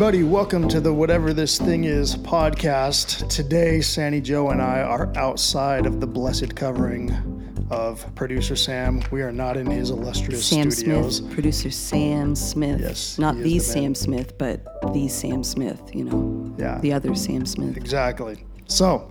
[0.00, 0.22] everybody.
[0.22, 3.28] Welcome to the Whatever This Thing Is podcast.
[3.28, 9.02] Today, Sandy Joe and I are outside of the blessed covering of producer Sam.
[9.10, 11.16] We are not in his illustrious Sam studios.
[11.16, 12.80] Smith, producer Sam Smith.
[12.80, 13.58] Yes, Not he the, the.
[13.58, 16.54] Sam Smith, but the Sam Smith, you know.
[16.56, 16.78] Yeah.
[16.78, 17.76] The other Sam Smith.
[17.76, 18.44] Exactly.
[18.68, 19.10] So,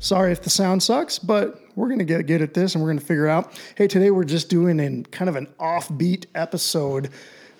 [0.00, 2.90] sorry if the sound sucks, but we're going to get, get at this and we're
[2.90, 3.58] going to figure out.
[3.74, 7.08] Hey, today we're just doing in kind of an offbeat episode,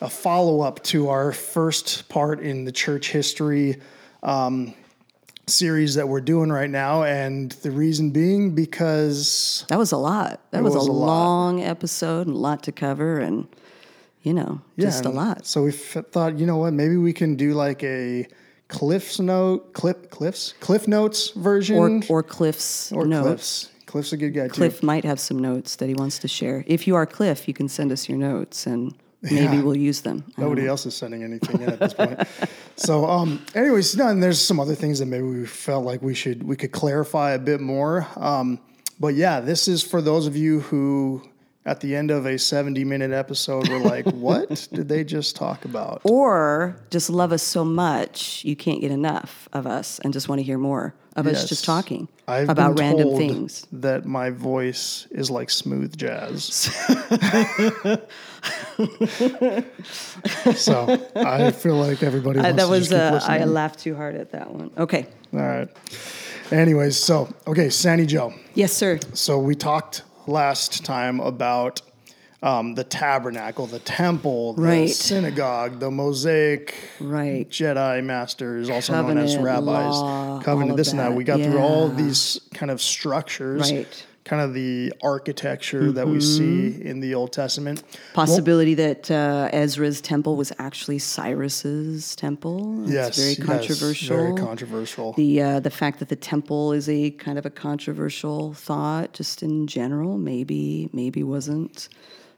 [0.01, 3.81] a follow up to our first part in the church history
[4.23, 4.75] um,
[5.47, 7.05] series that we're doing right now.
[7.05, 10.41] And the reason being because That was a lot.
[10.51, 13.47] That was, was a, a long episode and a lot to cover and,
[14.23, 15.47] you know, just a lot.
[15.47, 18.27] So we f- thought, you know what, maybe we can do like a
[18.69, 21.77] Cliff's note, clip, Cliff's, Cliff Notes version.
[22.09, 23.27] Or, or Cliff's Or notes.
[23.27, 23.71] Cliff's.
[23.87, 24.55] Cliff's a good guy too.
[24.55, 26.65] Cliff might have some notes that he wants to share.
[26.67, 28.93] If you are Cliff, you can send us your notes and
[29.31, 29.63] maybe Yeah.
[29.63, 30.25] we'll use them.
[30.37, 32.21] I Nobody else is sending anything in at this point.
[32.79, 36.13] So, um, anyways, no, and there's some other things that maybe we felt like we
[36.13, 38.07] should we could clarify a bit more.
[38.17, 38.59] Um,
[39.01, 41.23] but yeah, this is for those of you who,
[41.67, 45.67] at the end of a 70 minute episode, were like, "What did they just talk
[45.67, 50.29] about?" or just love us so much you can't get enough of us and just
[50.29, 53.67] want to hear more of us just talking I've about random things.
[53.73, 56.45] That my voice is like smooth jazz.
[60.55, 62.39] so I feel like everybody.
[62.41, 64.71] Uh, Wants that to was uh, I laughed too hard at that one.
[64.77, 65.07] Okay.
[65.33, 65.69] All right.
[66.53, 68.33] Anyways, so okay, Sandy Joe.
[68.55, 69.01] Yes, sir.
[69.15, 71.83] So we talked last time about
[72.43, 74.91] um, the tabernacle, the temple, the Right.
[74.91, 77.49] synagogue, the mosaic, Right.
[77.49, 81.09] Jedi masters, also known as rabbis, law, covenant, this and that.
[81.11, 81.17] that.
[81.17, 81.95] We got through all Yeah.
[81.97, 84.05] these kind of structures, Right.
[84.27, 86.89] Kind of the architecture that we see Mm-hmm.
[86.91, 87.83] in the Old Testament.
[88.13, 92.83] Possibility that uh, Ezra's temple was actually Cyrus's temple.
[92.83, 94.17] It's Yes, very yes, controversial.
[94.17, 95.13] very controversial.
[95.15, 99.43] the uh, the fact that the temple is a kind of a controversial thought, just
[99.43, 101.89] in general, maybe maybe wasn't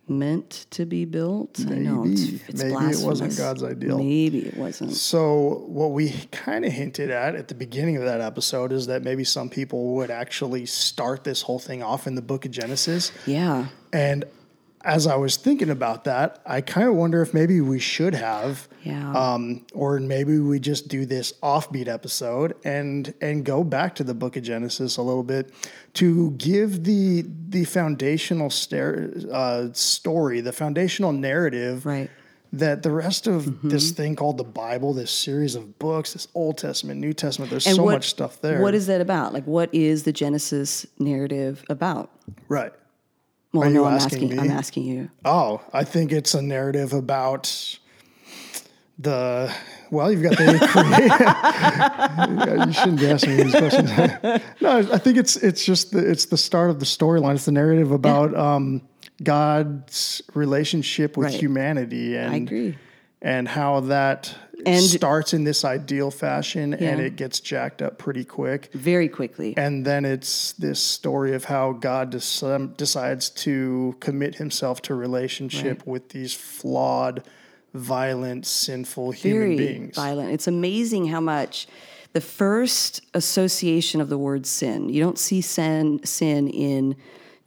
[0.09, 1.61] meant to be built.
[1.61, 2.43] I know it's, Maybe.
[2.49, 3.39] it's Maybe it wasn't blasphemous.
[3.39, 3.99] God's ideal.
[3.99, 4.93] Maybe it wasn't.
[4.93, 9.03] So, what we kind of hinted at at the beginning of that episode is that
[9.03, 13.13] maybe some people would actually start this whole thing off in the book of Genesis.
[13.27, 13.67] Yeah.
[13.93, 14.25] And
[14.89, 18.67] as I was thinking about that, I kind of wonder if maybe we should have,
[18.85, 19.13] Yeah.
[19.13, 24.15] um, or maybe we just do this offbeat episode and and go back to the
[24.15, 25.53] book of Genesis a little bit
[25.95, 28.51] to give the the foundational
[29.33, 32.11] uh, story, the foundational narrative, Right.
[32.53, 33.69] that the rest of Mm-hmm.
[33.69, 37.67] this thing called the Bible, this series of books, this Old Testament, New Testament, there's
[37.67, 38.63] And so what- much stuff there.
[38.63, 39.33] What is that about?
[39.35, 42.11] Like, what is the Genesis narrative about?
[42.49, 42.73] right?
[43.53, 44.37] Well, Are no, you I'm asking asking.
[44.37, 44.43] me?
[44.43, 45.11] I'm asking you.
[45.25, 47.79] Oh, I think it's a narrative about
[48.99, 49.53] the.
[49.91, 50.53] Well, you've got the
[52.67, 53.91] you shouldn't be asking me these questions.
[54.61, 57.37] no, I think it's it's just the it's the start of the storyline.
[57.37, 58.83] It's the narrative about um,
[59.23, 61.41] God's relationship with Right.
[61.41, 62.77] humanity, and I agree.
[63.21, 64.35] And how that
[64.67, 68.71] And- starts in this ideal fashion and it gets jacked up pretty quick.
[68.73, 69.55] Very quickly.
[69.57, 74.95] And then it's this story of how God des- um, decides to commit himself to
[74.95, 77.23] relationship with these flawed,
[77.75, 79.97] violent, sinful human very beings.
[79.97, 80.33] violent.
[80.33, 81.67] It's amazing how much
[82.15, 84.89] the first association of the word sin.
[84.89, 86.97] You don't see sin sin in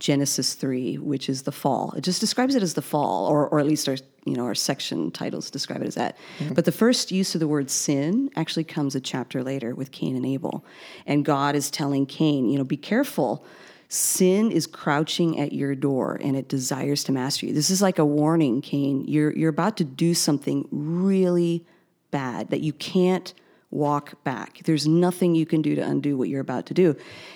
[0.02, 1.94] Genesis three, which is the fall.
[1.96, 4.56] It just describes it as the fall, or or at least our you know our
[4.56, 6.18] section titles describe it as that.
[6.40, 6.56] Mm-hmm.
[6.56, 10.16] But the first use of the word sin actually comes a chapter later with Cain
[10.16, 10.66] and Abel,
[11.06, 13.46] and God is telling Cain, you know, be careful.
[13.90, 17.54] Sin is crouching at your door and it desires to master you.
[17.54, 19.06] This is like a warning, Cain.
[19.08, 21.64] You're you're about to do something really
[22.10, 23.36] bad that you can't
[23.72, 24.60] walk back.
[24.66, 26.96] There's nothing you can do to undo what you're about to do.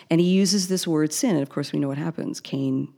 [0.10, 2.40] And he uses this word sin, and of course we know what happens.
[2.40, 2.94] Cain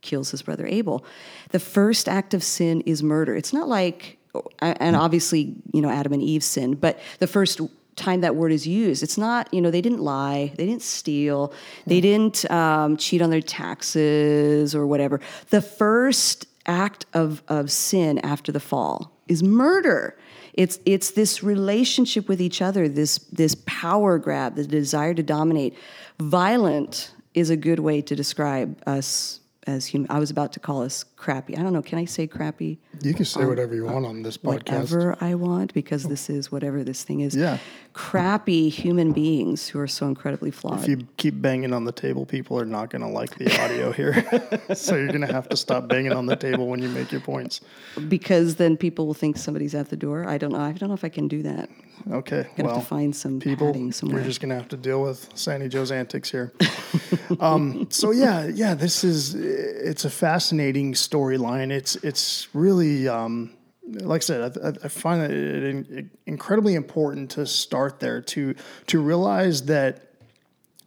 [0.00, 1.04] kills his brother Abel.
[1.50, 3.36] The first act of sin is murder.
[3.36, 4.18] It's not like
[4.60, 7.60] and obviously, you know, Adam and Eve sinned, but the first
[7.96, 11.52] time that word is used, it's not, you know, they didn't lie, they didn't steal,
[11.86, 15.20] they didn't um, cheat on their taxes or whatever.
[15.50, 20.16] The first act of, of sin after the fall is murder.
[20.54, 25.76] It's it's this relationship with each other, this this power grab, the desire to dominate.
[26.18, 30.10] Violent is a good way to describe us as human.
[30.10, 31.56] I was about to call us crappy.
[31.56, 31.82] I don't know.
[31.82, 32.78] Can I say crappy?
[33.00, 34.44] You can say whatever you want on this podcast.
[34.44, 37.34] Whatever I want, because this is whatever this thing is.
[37.34, 37.58] Yeah.
[37.92, 40.82] Crappy human beings who are so incredibly flawed.
[40.82, 43.92] If you keep banging on the table, people are not going to like the audio
[43.92, 44.24] here.
[44.74, 47.20] so you're going to have to stop banging on the table when you make your
[47.20, 47.60] points.
[48.08, 50.26] because then people will think somebody's at the door.
[50.28, 50.60] I don't know.
[50.60, 51.70] I don't know if I can do that.
[52.10, 52.46] Okay.
[52.56, 55.28] Gonna well, have to find some people, you're just going to have to deal with
[55.34, 56.52] Sandy Joe's antics here.
[57.40, 61.70] um, so yeah, yeah, this is it's a fascinating storyline.
[61.70, 63.08] It's it's really.
[63.08, 68.54] Um, like I said, I, I find it incredibly important to start there to
[68.86, 70.11] to realize that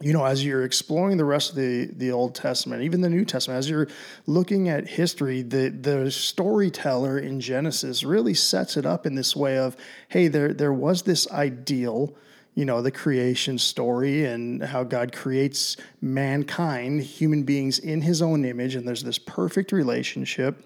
[0.05, 3.25] you know, as you're exploring the rest of the, the Old Testament, even the New
[3.25, 3.87] Testament, as you're
[4.27, 9.57] looking at history, the, the storyteller in Genesis really sets it up in this way
[9.57, 9.75] of,
[10.09, 12.13] hey, there, there was this ideal,
[12.53, 18.45] you know, the creation story and how God creates mankind, human beings in his own
[18.45, 20.63] image, and there's this perfect relationship.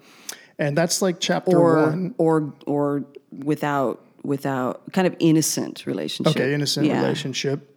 [0.58, 2.14] And that's like chapter or one.
[2.18, 6.36] or or without without kind of innocent relationship.
[6.36, 7.00] Okay, innocent Yeah.
[7.00, 7.69] relationship.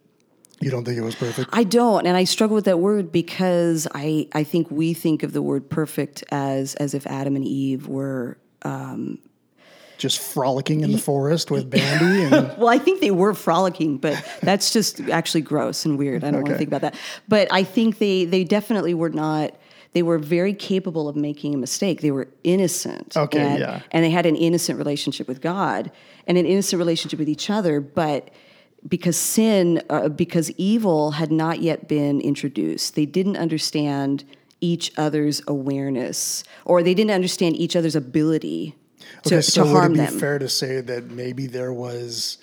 [0.60, 1.50] You don't think it was perfect?
[1.52, 5.34] I don't, and I struggle with that word because I I think we think of
[5.34, 8.38] the word perfect as as if Adam and Eve were.
[8.62, 9.20] Um,
[9.98, 14.22] just frolicking in the forest with Bambi and Well, I think they were frolicking, but
[14.42, 16.24] that's just actually gross and weird.
[16.24, 16.96] I don't want to think about that.
[17.28, 19.56] But I think they they definitely were not.
[19.94, 22.02] They were very capable of making a mistake.
[22.02, 23.16] They were innocent.
[23.16, 23.82] Okay, and, yeah.
[23.92, 25.92] And they had an innocent relationship with God
[26.26, 28.30] and an innocent relationship with each other, but
[28.88, 34.24] because sin, uh, because evil had not yet been introduced, they didn't understand
[34.62, 38.76] each other's awareness, or they didn't understand each other's ability
[39.24, 40.20] to, Okay, so to would harm it be them.
[40.20, 42.38] fair to say that maybe there was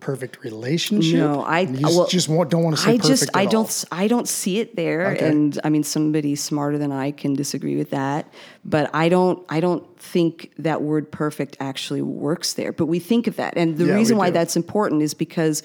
[0.00, 1.18] perfect relationship?
[1.18, 3.44] No, I you just, well, just want, don't want to say I perfect just I
[3.44, 3.50] all.
[3.50, 5.28] don't s- I don't see it there, Okay.
[5.28, 8.32] and I mean somebody smarter than I can disagree with that,
[8.64, 12.72] but I don't I don't think that word perfect actually works there.
[12.72, 14.34] But we think of that, and the Yeah, reason why do.
[14.34, 15.62] that's important is because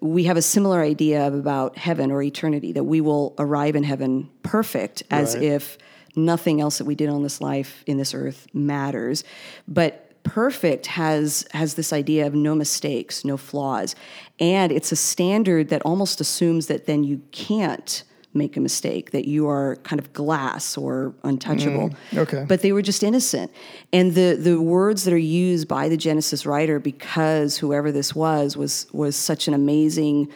[0.00, 4.28] we have a similar idea about heaven or eternity that we will arrive in heaven
[4.42, 5.42] perfect as Right.
[5.44, 5.78] if
[6.14, 9.22] nothing else that we did on this life in this earth matters
[9.68, 13.94] but perfect has has this idea of no mistakes no flaws
[14.38, 18.04] and it's a standard that almost assumes that then you can't
[18.34, 22.44] make a mistake that you are kind of glass or untouchable okay.
[22.46, 23.50] but they were just innocent
[23.92, 28.56] and the the words that are used by the genesis writer because whoever this was
[28.56, 30.30] was was such an amazing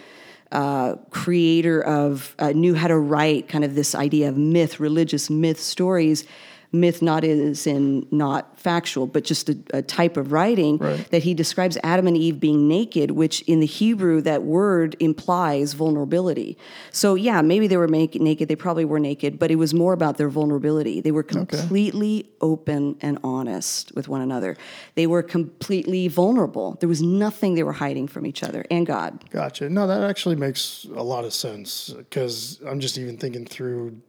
[0.52, 5.30] uh, creator of uh, knew how to write kind of this idea of myth, religious
[5.30, 6.24] myth stories.
[6.72, 11.06] Myth not as in not factual, but just a, a type of writing Right.
[11.10, 15.74] that he describes Adam and Eve being naked, which in the Hebrew that word implies
[15.74, 16.56] vulnerability.
[16.90, 18.48] So yeah, maybe they were make, naked.
[18.48, 21.00] They probably were naked, but it was more about their vulnerability.
[21.00, 24.56] They were completely open and honest with one another.
[24.94, 26.76] They were completely vulnerable.
[26.80, 29.28] There was nothing they were hiding from each other and God.
[29.30, 29.68] Gotcha.
[29.68, 34.00] No, that actually makes a lot of sense because I'm just even thinking through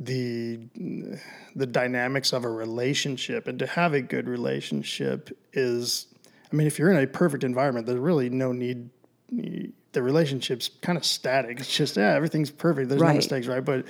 [0.00, 0.58] the
[1.54, 6.06] the dynamics of a relationship and to have a good relationship is
[6.52, 8.90] I mean if you're in a perfect environment there's really no need
[9.92, 11.60] the relationship's kind of static.
[11.60, 12.88] It's just yeah everything's perfect.
[12.88, 13.64] There's no mistakes right?
[13.64, 13.86] But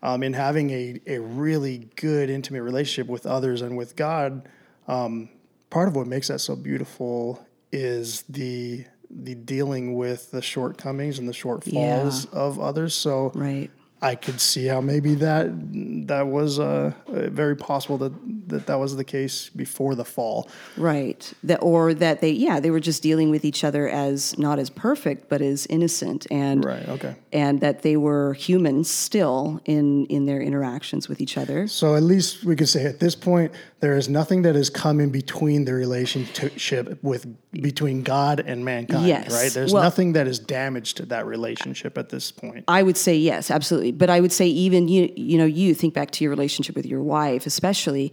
[0.00, 4.48] um, in having a, a really good intimate relationship with others and with God
[4.86, 5.28] um,
[5.70, 11.26] part of what makes that so beautiful is the the dealing with the shortcomings and
[11.26, 12.94] the shortfalls of others.
[12.94, 13.70] So Right.
[14.00, 15.50] I could see how maybe that
[16.06, 18.12] that was uh, very possible that,
[18.48, 20.48] that that was the case before the fall.
[20.76, 21.32] Right.
[21.42, 24.70] That or that they yeah, they were just dealing with each other as not as
[24.70, 26.88] perfect but as innocent and Right.
[26.88, 27.16] Okay.
[27.32, 31.66] and that they were humans still in in their interactions with each other.
[31.66, 35.00] So at least we could say at this point there is nothing that has come
[35.00, 39.06] in between the relationship with between God and mankind.
[39.06, 39.32] Yes.
[39.32, 39.50] Right.
[39.50, 42.64] There's Well- nothing that is damaged to that relationship at this point.
[42.68, 43.92] I would say yes, absolutely.
[43.92, 46.86] But I would say even you you know you think back to your relationship with
[46.86, 48.12] your wife, especially.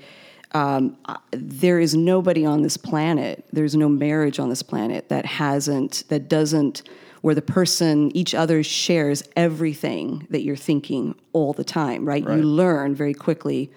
[0.51, 0.95] Um,
[1.31, 3.45] there is nobody on this planet.
[3.51, 6.83] There's no marriage on this planet that hasn't that doesn't
[7.21, 12.05] where the person each other shares everything that you're thinking all the time.
[12.07, 12.23] Right?
[12.23, 13.69] You learn very quickly.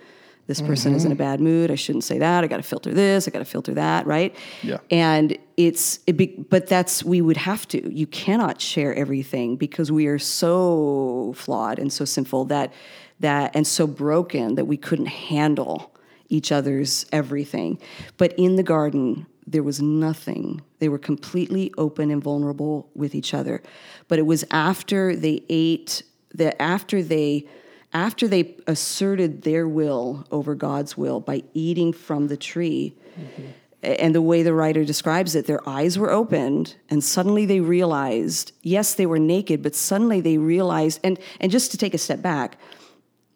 [0.49, 1.25] This person is in a mm-hmm.
[1.25, 1.71] bad mood.
[1.71, 2.43] I shouldn't say that.
[2.43, 3.28] I got to filter this.
[3.28, 4.07] I got to filter that.
[4.07, 4.35] Right?
[4.62, 4.78] Yeah.
[4.90, 9.93] and it's it be, but that's we would have to you cannot share everything because
[9.93, 12.73] we are so flawed and so sinful that
[13.21, 15.93] that and so broken that we couldn't handle
[16.31, 17.78] each other's everything
[18.19, 23.35] but in the garden there was nothing they were completely open and vulnerable with each
[23.35, 23.61] other
[24.07, 26.02] but it was after they ate
[26.35, 27.45] that after they
[27.92, 32.95] after they asserted their will over God's will by eating from the tree,
[33.83, 38.52] and the way the writer describes it, their eyes were opened, and suddenly they realized,
[38.62, 42.21] yes, they were naked, but suddenly they realized, and, and just to take a step
[42.21, 42.59] back,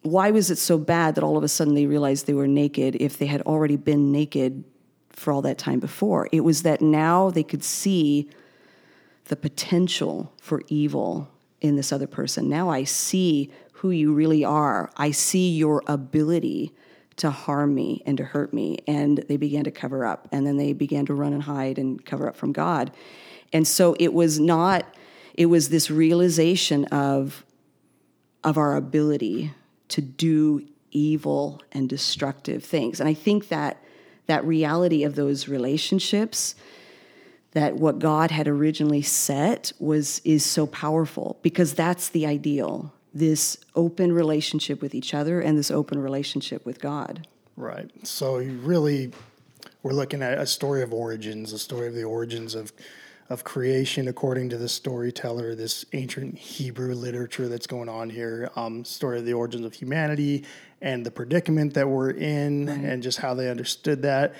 [0.01, 2.97] why was it so bad that all of a sudden they realized they were naked
[2.99, 4.63] if they had already been naked
[5.09, 6.27] for all that time before?
[6.31, 8.29] It was that now they could see
[9.25, 11.29] the potential for evil
[11.61, 12.49] in this other person.
[12.49, 13.49] Now I see
[13.83, 14.89] who you really are.
[14.95, 16.71] I see your ability
[17.17, 18.77] to harm me and to hurt me.
[18.87, 20.29] And they began to cover up.
[20.31, 22.91] And then they began to run and hide and cover up from God.
[23.51, 24.85] And so it was not,
[25.33, 27.43] it was this realization of,
[28.41, 29.51] of our ability
[29.89, 33.01] to do evil and destructive things.
[33.01, 33.83] And I think that
[34.27, 36.55] that reality of those relationships
[37.51, 43.57] that what God had originally set was is so powerful because that's the ideal this
[43.75, 47.27] open relationship with each other and this open relationship with God.
[47.55, 47.89] Right.
[48.05, 49.11] So you really
[49.83, 52.71] we're looking at a story of origins, a story of the origins of
[53.29, 58.83] of creation according to the storyteller, this ancient Hebrew literature that's going on here, um,
[58.83, 60.43] story of the origins of humanity
[60.81, 62.77] and the predicament that we're in right.
[62.79, 64.35] and just how they understood that.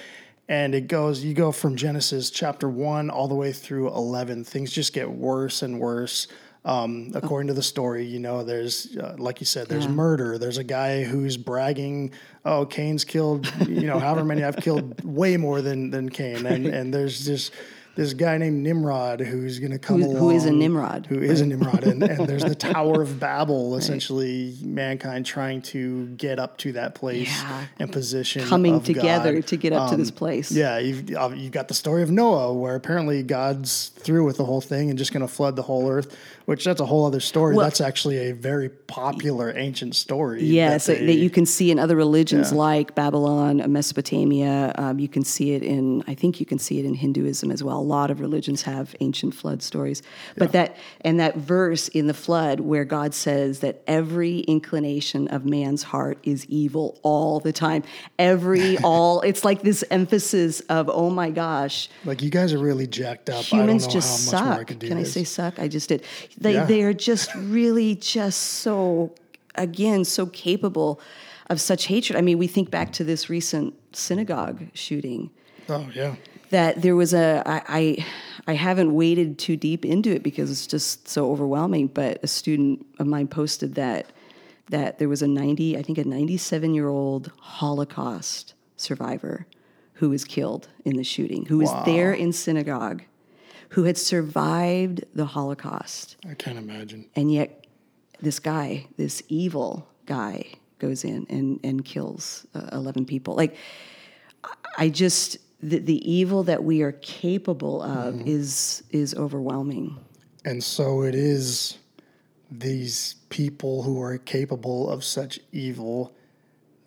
[0.49, 4.43] And it goes, you go from Genesis chapter one all the way through 11.
[4.43, 6.27] Things just get worse and worse.
[6.65, 9.91] Um, according to the story, you know, there's, uh, like you said, there's yeah.
[9.91, 10.37] murder.
[10.37, 12.11] There's a guy who's bragging,
[12.45, 16.45] oh, Cain's killed, you know, however many I've killed, way more than, than Cain.
[16.45, 17.51] And, and there's just,
[17.95, 20.17] this guy named Nimrod who's going to come who, along.
[20.17, 21.05] Who is a Nimrod?
[21.05, 21.83] Who is a Nimrod?
[21.83, 24.63] And, and there's the Tower of Babel, essentially right.
[24.63, 27.65] mankind trying to get up to that place yeah.
[27.77, 28.47] and position.
[28.47, 29.47] Coming together God.
[29.47, 30.51] to get up um, to this um, place.
[30.51, 34.61] Yeah, you've, you've got the story of Noah, where apparently God's through with the whole
[34.61, 37.55] thing and just going to flood the whole earth, which that's a whole other story.
[37.55, 40.43] Well, that's actually a very popular ancient story.
[40.43, 42.57] Yes, that, they, that you can see in other religions yeah.
[42.57, 44.73] like Babylon, Mesopotamia.
[44.77, 47.63] Um, you can see it in, I think you can see it in Hinduism as
[47.63, 47.77] well.
[47.77, 50.01] A lot of religions have ancient flood stories.
[50.37, 50.65] But yeah.
[50.65, 55.83] that, and that verse in the flood where God says that every inclination of man's
[55.83, 57.83] heart is evil all the time.
[58.19, 61.89] Every, all, it's like this emphasis of, oh my gosh.
[62.03, 63.45] Like you guys are really jacked up.
[63.45, 64.67] Humans just suck.
[64.67, 65.59] can, can I say suck?
[65.59, 66.03] I just did.
[66.37, 66.65] They yeah.
[66.65, 69.13] they are just really just so
[69.55, 70.99] again so capable
[71.49, 72.17] of such hatred.
[72.17, 75.29] I mean, we think back to this recent synagogue shooting.
[75.69, 76.15] Oh yeah.
[76.49, 78.05] That there was a I, I
[78.47, 81.87] I haven't waded too deep into it because it's just so overwhelming.
[81.87, 84.11] But a student of mine posted that
[84.69, 89.45] that there was a 90 I think a 97 year old Holocaust survivor
[89.93, 91.83] who was killed in the shooting, who was wow.
[91.85, 93.03] there in synagogue
[93.73, 96.15] who had survived the Holocaust.
[96.29, 97.09] I can't imagine.
[97.15, 97.65] And yet,
[98.21, 100.45] this guy, this evil guy,
[100.77, 103.35] goes in and, and kills uh, 11 people.
[103.35, 103.55] Like,
[104.77, 108.27] I just, the, the evil that we are capable of mm-hmm.
[108.27, 109.97] is, is overwhelming.
[110.45, 111.79] And so it is
[112.51, 116.13] these people who are capable of such evil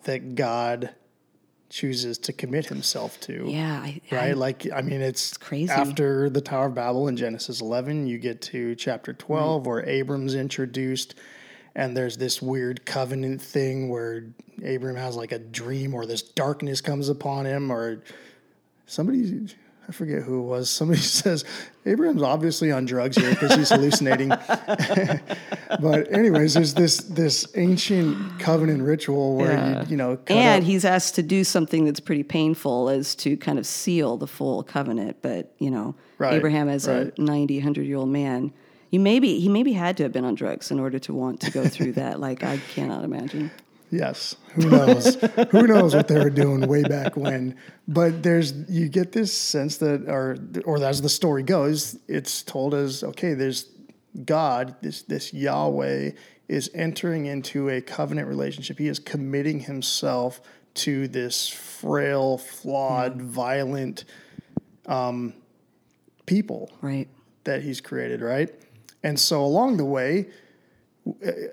[0.03, 0.91] that God
[1.69, 3.45] chooses to commit himself to.
[3.47, 4.29] Yeah, I, right.
[4.29, 5.71] I, like I mean, it's, it's, crazy.
[5.71, 9.17] After the Tower of Babel in Genesis 11, you get to chapter mm.
[9.17, 9.69] 12 right.
[9.69, 11.15] where Abram's introduced,
[11.75, 14.25] and there's this weird covenant thing where
[14.65, 18.03] Abram has like a dream, or this darkness comes upon him, or
[18.85, 19.47] somebody
[19.87, 20.69] I forget who it was.
[20.69, 21.45] Somebody says
[21.85, 24.29] Abraham's obviously on drugs here because he's hallucinating.
[25.79, 29.83] but anyways, there's this this ancient covenant ritual where yeah.
[29.83, 30.67] you, you know, and up.
[30.67, 34.63] he's asked to do something that's pretty painful as to kind of seal the full
[34.63, 35.17] covenant.
[35.21, 37.17] But you know, right, Abraham as right.
[37.17, 38.51] a 90, 100 year old man.
[38.89, 41.51] You maybe he maybe had to have been on drugs in order to want to
[41.51, 42.19] go through that.
[42.19, 43.51] Like I cannot imagine.
[43.89, 45.15] Yes, who knows?
[45.51, 47.55] who knows what they were doing way back when?
[47.87, 52.73] But there's you get this sense that, or or as the story goes, it's told
[52.73, 53.33] as okay.
[53.33, 53.69] There's
[54.25, 56.11] God, this this Yahweh
[56.47, 58.77] is entering into a covenant relationship.
[58.77, 60.41] He is committing himself
[60.75, 63.21] to this frail, flawed, mm.
[63.21, 64.05] violent
[64.85, 65.33] um,
[66.25, 67.07] people, right?
[67.45, 68.49] That he's created, right?
[69.03, 70.27] And so along the way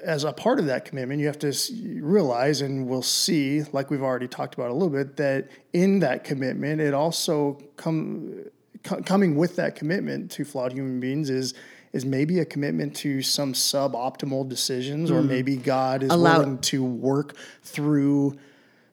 [0.02, 1.54] as a part of that commitment, you have to
[2.00, 6.24] realize, and we'll see, like we've already talked about a little bit, that in that
[6.24, 8.44] commitment, it also come
[8.82, 11.54] coming with that commitment to flawed human beings is
[11.92, 15.14] is maybe a commitment to some suboptimal decisions, mm.
[15.14, 18.36] or maybe God is Allow- willing to work through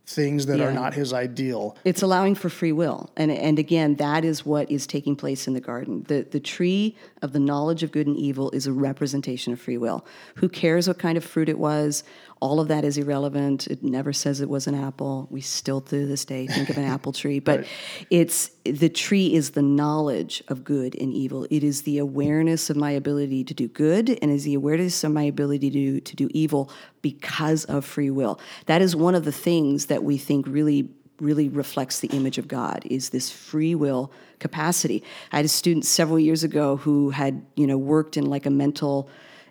[0.06, 0.66] things that yeah.
[0.66, 1.76] are not his ideal.
[1.84, 3.10] It's allowing for free will.
[3.16, 6.04] And and again, that is what is taking place in the garden.
[6.08, 9.78] The the tree of the knowledge of good and evil is a representation of free
[9.78, 10.06] will.
[10.36, 12.04] Who cares what kind of fruit it was?
[12.42, 13.68] all of that is irrelevant.
[13.68, 15.28] It never says it was an apple.
[15.30, 17.68] We still to this day think of an apple tree, but Right.
[18.10, 21.46] it's the tree is the knowledge of good and evil.
[21.52, 25.12] It is the awareness of my ability to do good and is the awareness of
[25.12, 26.72] my ability to to do evil
[27.04, 28.40] because of free will.
[28.66, 30.90] That is one of the things that we think really
[31.22, 35.04] really reflects the image of God is this free will capacity.
[35.32, 38.50] I had a student several years ago who had, you know, worked in like a
[38.50, 39.10] mental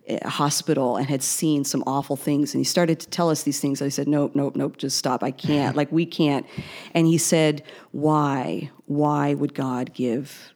[0.08, 3.60] uh, hospital and had seen some awful things and he started to tell us these
[3.60, 3.80] things.
[3.80, 5.22] I said, "Nope, nope, nope, just stop.
[5.22, 5.76] I can't.
[5.76, 6.46] like we can't."
[6.94, 7.62] And he said,
[7.92, 8.70] "Why?
[8.86, 10.52] Why would God give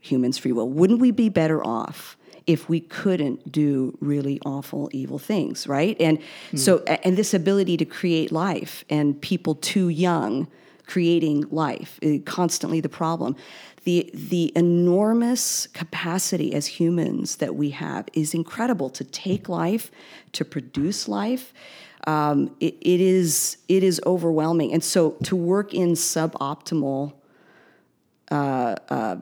[0.00, 0.68] humans free will?
[0.68, 2.16] Wouldn't we be better off
[2.46, 5.96] if we couldn't do really awful, evil things, right?
[6.00, 6.18] And
[6.54, 10.48] so, and this ability to create life and people too young
[10.86, 13.36] creating life, eh, constantly the problem.
[13.84, 19.90] The, the enormous capacity as humans that we have is incredible to take life,
[20.32, 21.54] to produce life.
[22.06, 27.14] Um, it, it is it is overwhelming, and so to work in suboptimal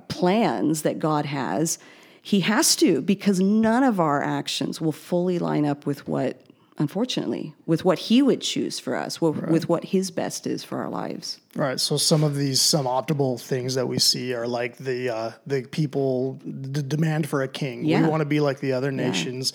[0.09, 1.79] plans that God has,
[2.23, 6.41] He has to, because none of our actions will fully line up with what,
[6.79, 10.79] unfortunately, with what He would choose for us, with, with what His best is for
[10.79, 11.41] our lives.
[11.55, 11.81] Right.
[11.81, 15.63] So some of these some optimal things that we see are like the uh, the
[15.63, 17.85] people the demand for a king.
[17.85, 18.03] Yeah.
[18.03, 19.53] We want to be like the other nations.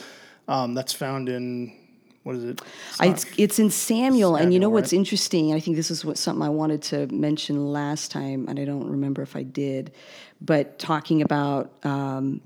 [0.48, 1.76] Um, that's found in
[2.26, 2.60] what is it?
[2.90, 4.98] It's I- It's, it's in Samuel, and you know what's right?
[4.98, 5.54] interesting?
[5.54, 8.88] I think this is what something I wanted to mention last time, and I don't
[8.90, 9.92] remember if I did,
[10.42, 12.42] but talking about um,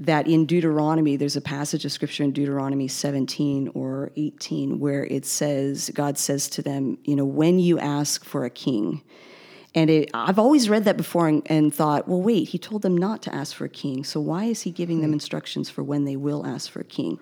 [0.00, 5.24] that in Deuteronomy, there's a passage of scripture in Deuteronomy 17 or 18 where it
[5.24, 9.00] says, God says to them, you know, when you ask for a king,
[9.76, 12.96] and it, I've always read that before and, and thought, well, wait, he told them
[12.96, 14.02] not to ask for a king.
[14.02, 17.20] So why is he giving them instructions for when they will ask for a king?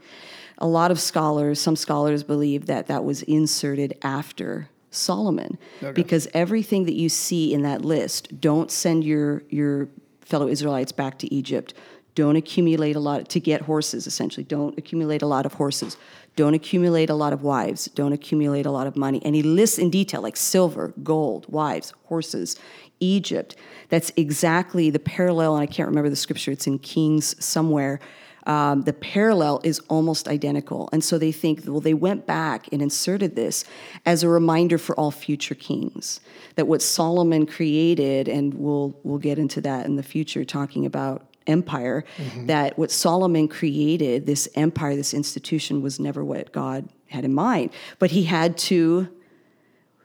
[0.59, 5.59] A lot of scholars, some scholars believe that that was inserted after Solomon
[5.95, 9.89] because everything that you see in that list, don't send your, your
[10.21, 11.75] fellow Israelites back to Egypt.
[12.15, 14.45] Don't accumulate a lot to get horses, essentially.
[14.45, 15.97] Don't accumulate a lot of horses.
[16.37, 17.87] Don't accumulate a lot of wives.
[17.87, 19.23] Don't accumulate a lot of money.
[19.25, 22.57] And he lists in detail, like silver, gold, wives, horses,
[23.01, 23.57] Egypt.
[23.89, 27.99] That's exactly the parallel, and I can't remember the scripture, it's in Kings somewhere.
[28.47, 30.89] Um, the parallel is almost identical.
[30.93, 33.65] And so they think, well, they went back and inserted this
[34.05, 36.21] as a reminder for all future kings
[36.57, 41.27] that what Solomon created, and we'll, we'll get into that in the future, talking about
[41.47, 42.05] empire,
[42.47, 47.71] that what Solomon created, this empire, this institution, was never what God had in mind.
[47.99, 49.09] But he had to,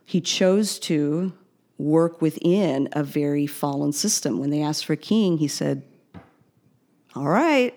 [0.06, 1.34] he chose to
[1.78, 4.40] work within a very fallen system.
[4.40, 5.84] When they asked for a king, he said,
[7.16, 7.74] All right,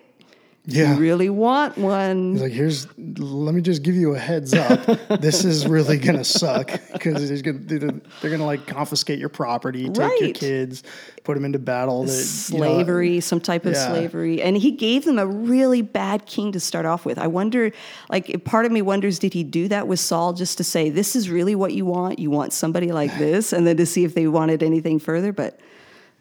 [0.65, 0.93] yeah.
[0.93, 2.33] you really want one.
[2.33, 4.85] He's like, here's, let me just give you a heads up.
[5.19, 10.21] this is really gonna suck because they're gonna, they're gonna like confiscate your property, take
[10.21, 10.83] your kids,
[11.23, 12.03] put them into battle.
[12.03, 13.87] That, you know, slavery, some type of yeah.
[13.87, 14.41] slavery.
[14.41, 17.17] And he gave them a really bad king to start off with.
[17.17, 17.71] I wonder,
[18.09, 21.15] like, part of me wonders, did he do that with Saul just to say, this
[21.15, 22.19] is really what you want?
[22.19, 23.51] You want somebody like this?
[23.51, 25.33] And then to see if they wanted anything further?
[25.33, 25.59] But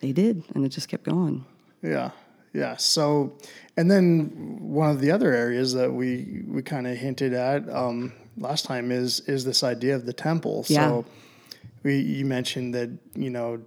[0.00, 1.44] they did, and it just kept going.
[1.82, 2.10] Yeah,
[2.52, 2.76] yeah.
[2.76, 3.36] So,
[3.76, 8.12] and then one of the other areas that we we kind of hinted at um,
[8.36, 10.64] last time is is this idea of the temple.
[10.68, 10.88] Yeah.
[10.88, 11.04] So,
[11.82, 13.60] we you mentioned that you know,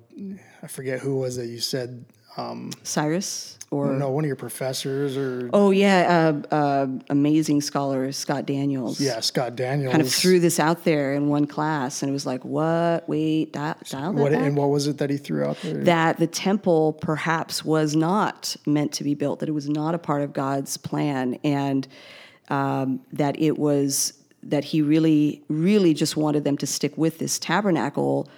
[0.61, 1.49] I forget who was it.
[1.49, 2.05] You said
[2.37, 3.93] um, Cyrus or.
[3.93, 8.99] no, one of your professors or Oh, yeah, uh, uh, amazing scholar, Scott Daniels.
[9.01, 9.91] yeah, Scott Daniels.
[9.91, 13.07] Kind of threw this out there in one class, and it was like, what?
[13.09, 14.41] Wait, dial, dial that what back?
[14.41, 15.83] and what was it that he threw out there?
[15.83, 19.99] that the temple perhaps was not meant to be built, that it was not a
[19.99, 21.87] part of God's plan, and
[22.49, 27.39] um, that it was that He really, really just wanted them to stick with this
[27.39, 28.29] tabernacle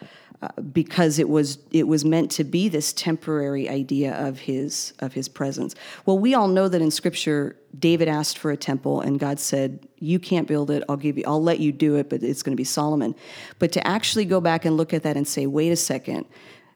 [0.72, 5.28] because it was it was meant to be this temporary idea of His of His
[5.28, 5.76] presence.
[6.06, 9.88] Well, we all know that in Scripture, David asked for a temple, and God said,
[10.00, 10.84] "You can't build it.
[10.90, 11.24] I'll give you.
[11.26, 13.16] I'll let you do it, but it's going to be Solomon."
[13.60, 16.26] But to actually go back and look at that and say, "Wait a second,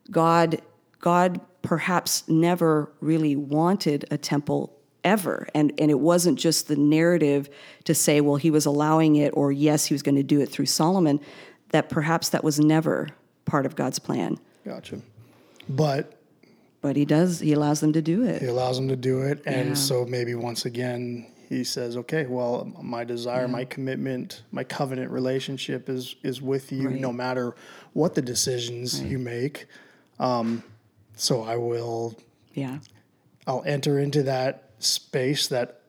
[0.09, 0.61] God
[0.99, 7.49] God perhaps never really wanted a temple ever and and it wasn't just the narrative
[7.85, 10.49] to say well he was allowing it or yes he was going to do it
[10.49, 11.21] through Solomon
[11.69, 13.07] that perhaps that was never
[13.49, 15.01] part of God's plan gotcha.
[15.67, 16.13] But
[16.81, 18.41] but he does he allows them to do it.
[18.41, 19.73] he allows them to do it, and Yeah.
[19.75, 25.89] so maybe once again he says, "Okay, well, my desire, my commitment, my covenant relationship
[25.89, 27.01] is is with you, Right.
[27.01, 27.55] no matter
[27.93, 29.65] what the decisions you make.
[30.19, 30.63] Um,
[31.15, 32.15] so I will,
[32.53, 32.79] yeah
[33.47, 35.81] I'll enter into that space, that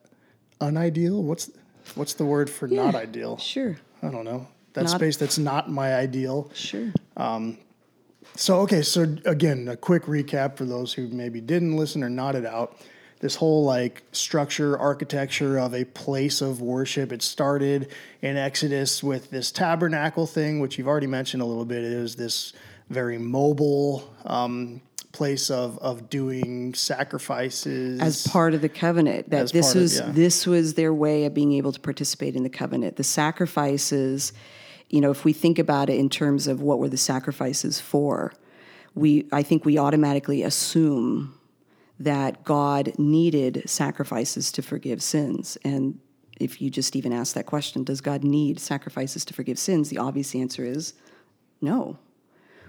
[0.61, 1.23] unideal.
[1.23, 1.51] What's
[1.95, 3.37] what's the word for not ideal?
[3.39, 3.77] Sure.
[4.03, 4.47] I don't know.
[4.75, 6.51] That Not- space that's not my ideal.
[6.55, 6.93] Sure.
[8.37, 12.47] So okay, so again, a quick recap for those who maybe didn't listen or nodded
[12.47, 12.77] out.
[13.21, 17.13] This whole like structure, architecture of a place of worship.
[17.13, 17.89] It started
[18.23, 21.85] in Exodus with this tabernacle thing, which you've already mentioned a little bit.
[21.85, 22.55] It was this
[22.89, 24.81] very mobile um,
[25.13, 29.99] place of of doing sacrifices as part of the covenant that this part of- was
[29.99, 30.11] yeah.
[30.13, 34.33] this was their way of being able to participate in the covenant the sacrifices
[34.91, 38.33] you know if we think about it in terms of what were the sacrifices for
[38.95, 41.35] we i think we automatically assume
[42.01, 45.59] that god needed sacrifices to forgive sins.
[45.63, 46.01] And
[46.41, 49.91] if you just even ask that question does god need sacrifices to forgive sins?
[49.91, 50.95] The obvious answer is
[51.61, 51.99] no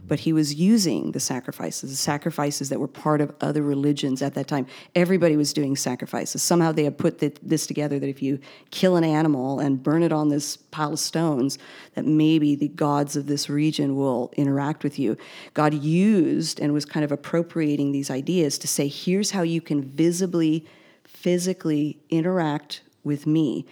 [0.07, 4.33] but he was using the sacrifices, the sacrifices that were part of other religions at
[4.33, 4.65] that time.
[4.95, 6.41] Everybody was doing sacrifices.
[6.43, 8.39] Somehow they had put th- this together that if you
[8.71, 11.57] kill an animal and burn it on this pile of stones,
[11.95, 15.17] that maybe the gods of this region will interact with you.
[15.53, 19.81] God used and was kind of appropriating these ideas to say, here's how you can
[19.81, 20.65] visibly,
[21.03, 23.65] physically interact with me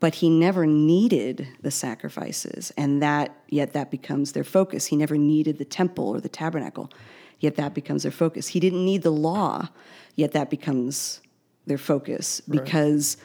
[0.00, 4.86] but he never needed the sacrifices and that yet that becomes their focus.
[4.86, 6.90] He never needed the temple or the tabernacle
[7.38, 8.48] yet that becomes their focus.
[8.48, 9.68] He didn't need the law
[10.16, 11.20] yet that becomes
[11.66, 13.16] their focus because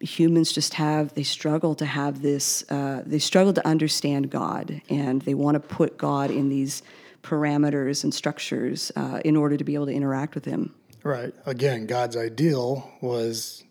[0.00, 5.22] humans just have they struggle to have this uh, they struggle to understand god and
[5.22, 6.82] they want to put god in these
[7.22, 10.74] parameters and structures uh, in order to be able to interact with him.
[11.02, 11.32] Right.
[11.46, 13.64] Again, God's ideal was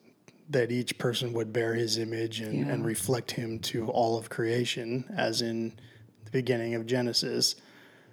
[0.49, 5.05] that each person would bear his image and, and reflect him to all of creation,
[5.15, 5.73] as in
[6.25, 7.55] the beginning of Genesis.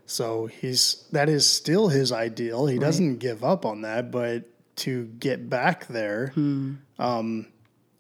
[0.05, 2.67] So he's that is still his ideal.
[2.67, 4.45] He doesn't give up on that, but
[4.77, 6.33] to get back there,
[6.99, 7.47] um,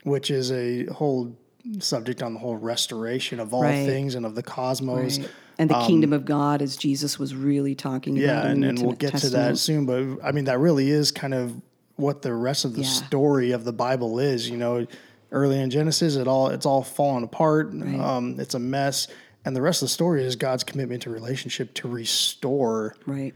[0.04, 1.36] which is a whole
[1.80, 3.86] subject on the whole restoration of all Right.
[3.86, 5.18] things and of the cosmos.
[5.18, 5.30] Right.
[5.58, 8.44] And the kingdom of God, as Jesus was really talking Um, Yeah, about.
[8.44, 9.86] in and, and we'll get to that soon.
[9.86, 11.56] But I mean, that really is kind of
[11.96, 12.88] what the rest of the Yeah.
[12.88, 14.48] story of the Bible is.
[14.48, 14.86] You know,
[15.32, 17.72] early in Genesis, it all it's all fallen apart.
[17.72, 19.08] Um, it's a mess,
[19.44, 23.34] and the rest of the story is God's commitment to relationship to restore Right.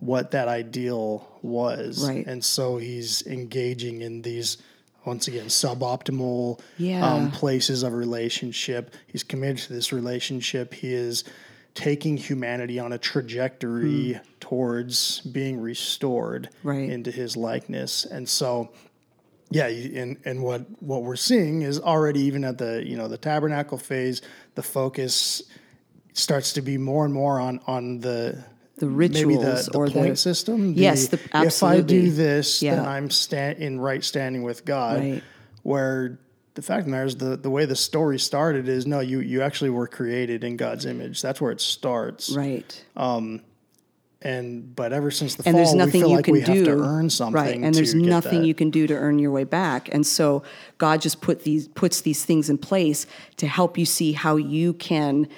[0.00, 2.06] what that ideal was.
[2.06, 2.26] Right.
[2.26, 4.58] And so he's engaging in these
[5.04, 7.04] once again suboptimal Yeah.
[7.04, 8.94] um, places of relationship.
[9.08, 10.74] He's committed to this relationship.
[10.74, 11.24] He is
[11.74, 14.20] taking humanity on a trajectory
[14.52, 16.50] towards being restored.
[16.62, 16.90] Right.
[16.90, 18.04] into his likeness.
[18.04, 18.68] And so
[19.50, 23.16] yeah, and and what what we're seeing is already even at the you know the
[23.16, 24.20] tabernacle phase,
[24.54, 25.42] the focus
[26.12, 28.44] starts to be more and more on on the
[28.76, 30.74] The maybe the, rituals the or point the- system.
[30.74, 32.10] Yes, the- if I do absolutely.
[32.10, 35.00] this, then I'm stand in right standing with God.
[35.00, 35.22] Right.
[35.62, 36.18] Where
[36.54, 39.20] the fact of the matter is the, the way the story started is no, you
[39.20, 41.22] you actually were created in God's image.
[41.22, 42.36] That's where it starts.
[42.36, 42.84] Right.
[42.96, 43.40] Um,
[44.24, 46.40] And but ever since the and fall, there's nothing we feel you like can we
[46.42, 47.34] do have to earn something.
[47.34, 49.88] right and there's nothing you can do to earn your way back.
[49.92, 50.42] And so
[50.78, 53.06] god just put these puts these things in place
[53.36, 55.28] to help you see how you can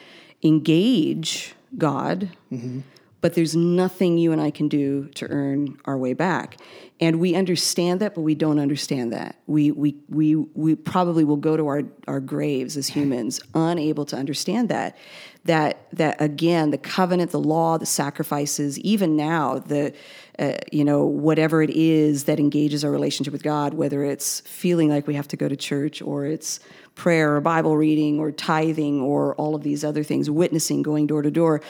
[0.43, 2.81] engage god Mm-hmm.
[3.21, 6.59] but there's nothing you and i can do to earn our way back.
[7.01, 9.37] And we understand that but we don't understand that.
[9.47, 14.17] We we we, we probably will go to our, our graves as humans unable to
[14.17, 14.97] understand that
[15.45, 19.93] that that again the covenant the law the sacrifices even now the
[20.39, 24.89] uh, you know whatever it is that engages our relationship with god whether it's feeling
[24.89, 26.61] like we have to go to church or it's
[26.95, 31.23] prayer or bible reading or tithing or all of these other things witnessing going door
[31.23, 31.61] to door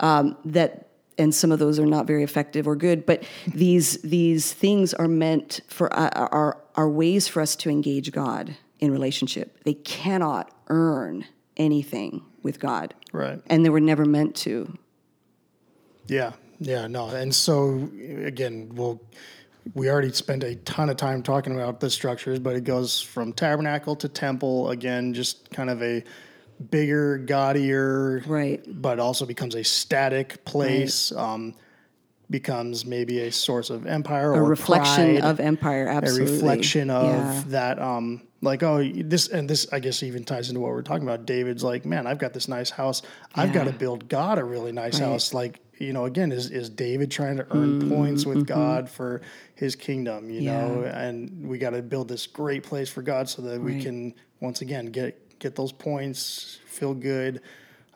[0.00, 4.52] um, that and some of those are not very effective or good but these these
[4.52, 9.62] things are meant for uh, are are ways for us to engage god in relationship.
[9.62, 11.24] They cannot earn
[11.56, 13.40] anything with god right.
[13.46, 14.76] and they were never meant to
[16.08, 17.88] Yeah, yeah, no, and so
[18.24, 19.00] again, we'll
[19.74, 23.32] we already spent a ton of time talking about the structures, but it goes from
[23.32, 26.02] tabernacle to temple again, just kind of a
[26.70, 28.62] bigger, gaudier, Right.
[28.66, 31.12] But also becomes a static place.
[31.12, 31.54] Um,
[32.30, 36.90] becomes maybe a source of empire a or reflection pride, of empire absolutely a reflection
[36.90, 37.42] of Yeah.
[37.48, 37.78] that.
[37.78, 41.24] Um, like oh, this and this, I guess even ties into what we're talking about.
[41.26, 43.00] David's like, man, I've got this nice house.
[43.34, 45.06] I've got to build God a really nice Right.
[45.06, 45.32] house.
[45.32, 49.22] Like you know, again, is is David trying to earn points with God for
[49.54, 50.28] his kingdom?
[50.28, 50.44] You Mm, mm-hmm.
[50.44, 50.52] Yeah.
[50.52, 54.14] know, and we got to build this great place for God so that we can
[54.40, 57.40] once again get get those points, feel good,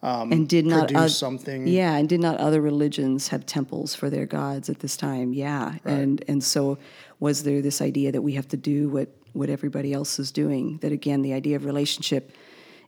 [0.02, 1.66] Um, and did not produce oth- something.
[1.66, 5.76] yeah and did not other religions have temples for their gods at this time yeah
[5.84, 6.78] and and so
[7.18, 10.78] was there this idea that we have to do what what everybody else is doing.
[10.78, 12.32] That again, the idea of relationship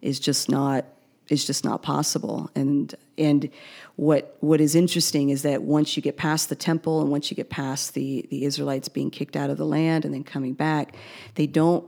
[0.00, 0.86] is just not
[1.28, 2.50] is just not possible.
[2.54, 3.50] And and
[3.96, 7.36] what what is interesting is that once you get past the temple and once you
[7.36, 10.96] get past the the Israelites being kicked out of the land and then coming back,
[11.34, 11.84] they don't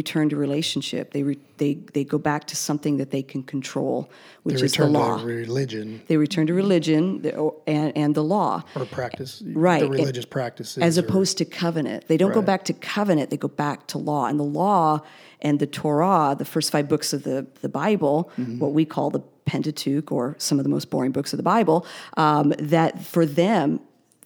[0.00, 1.04] return to relationship.
[1.12, 3.96] They re, they they go back to something that they can control,
[4.42, 5.18] which is the law.
[5.18, 9.80] to religion they return to religion the- or- and, and the law or practice, Right.
[9.80, 12.00] The religious practices, as or- opposed to covenant.
[12.08, 14.24] They don't go back to covenant, they go back to law.
[14.30, 15.00] And the law
[15.46, 18.58] and the Torah, the first five books of the, the Bible, Mm-hmm.
[18.62, 21.78] what we call the Pentateuch or some of the most boring books of the Bible,
[22.16, 23.78] um, that for them,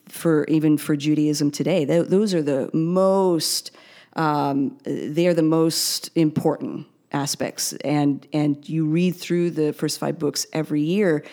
[0.08, 3.70] for even for Judaism today, th- those are the most,
[4.18, 7.72] um, they are the most important aspects.
[7.84, 11.24] And, and you read through the first five books every year,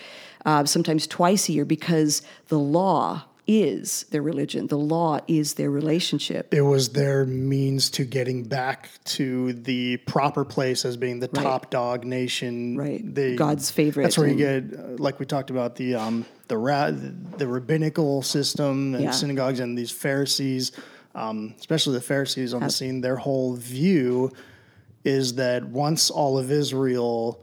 [0.46, 4.68] uh, sometimes twice a year, because the law is their religion.
[4.68, 6.52] The law is their relationship.
[6.54, 11.70] it was their means to getting back to the proper place as being the top
[11.70, 12.76] dog nation.
[12.78, 13.02] Right.
[13.04, 16.58] They, God's favorite That's where you get, uh, like we talked about, the um, the
[16.58, 19.12] ra- the rabbinical system and Yeah.
[19.12, 20.72] synagogues and these Pharisees,
[21.16, 23.02] um, especially the Pharisees on the scene.
[23.02, 24.32] Their whole view
[25.04, 27.42] is that once all of Israel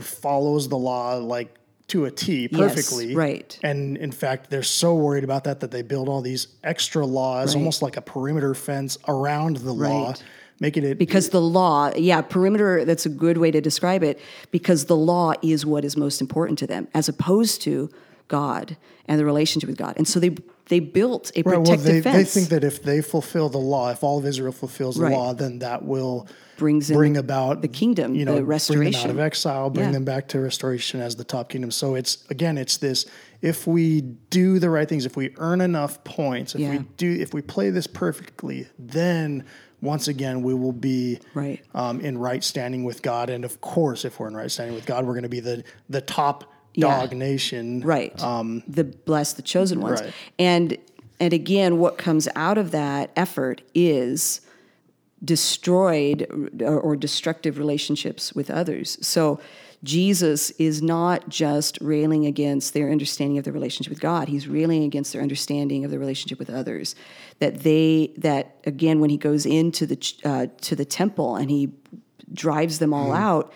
[0.00, 1.54] follows the law like
[1.86, 3.58] to a T perfectly, right.
[3.62, 7.54] and in fact, they're so worried about that that they build all these extra laws,
[7.54, 7.60] Right.
[7.60, 10.14] almost like a perimeter fence around the law,
[10.60, 14.18] making it Because the law, yeah, perimeter, that's a good way to describe it,
[14.50, 17.90] because the law is what is most important to them, as opposed to
[18.28, 19.94] God and the relationship with God.
[19.96, 20.34] And so they
[20.68, 22.16] they built a Right, well, protective they, fence.
[22.16, 25.12] they think that if they fulfill the law, if all of Israel fulfills the Right.
[25.12, 28.48] law, then that will Brings in bring about the kingdom, you know, the bring them
[28.48, 29.10] out restoration.
[29.10, 29.92] of exile, bring Yeah.
[29.92, 31.70] them back to restoration as the top kingdom.
[31.70, 33.04] So it's again, it's this:
[33.42, 36.70] if we do the right things, if we earn enough points, if Yeah.
[36.70, 39.44] we do, if we play this perfectly, then
[39.82, 41.60] once again we will be Right.
[41.74, 43.28] um, in right standing with God.
[43.28, 45.62] And of course, if we're in right standing with God, we're going to be the
[45.90, 47.00] the top Yeah.
[47.00, 48.16] dog nation, right.
[48.18, 50.00] the blessed the chosen ones.
[50.00, 50.14] Um, Right.
[50.38, 50.78] and
[51.20, 54.40] and again what comes out of that effort is
[55.24, 56.26] destroyed
[56.60, 58.98] or, or destructive relationships with others.
[59.06, 59.40] So
[59.82, 64.28] jesus is not just railing against their understanding of the relationship with god.
[64.28, 66.94] He's railing against their understanding of the relationship with others.
[67.38, 71.72] That they that again when he goes into the uh, to the temple and he
[72.32, 73.52] drives them all out